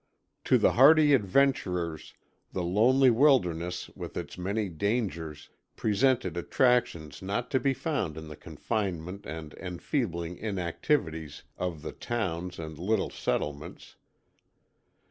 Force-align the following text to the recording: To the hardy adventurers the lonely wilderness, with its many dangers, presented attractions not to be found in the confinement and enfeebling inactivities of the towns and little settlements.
To 0.45 0.57
the 0.57 0.71
hardy 0.71 1.13
adventurers 1.13 2.15
the 2.53 2.63
lonely 2.63 3.11
wilderness, 3.11 3.87
with 3.89 4.17
its 4.17 4.35
many 4.35 4.67
dangers, 4.67 5.51
presented 5.75 6.35
attractions 6.37 7.21
not 7.21 7.51
to 7.51 7.59
be 7.59 7.75
found 7.75 8.17
in 8.17 8.27
the 8.27 8.35
confinement 8.35 9.27
and 9.27 9.53
enfeebling 9.59 10.39
inactivities 10.39 11.43
of 11.55 11.83
the 11.83 11.91
towns 11.91 12.57
and 12.57 12.79
little 12.79 13.11
settlements. 13.11 13.97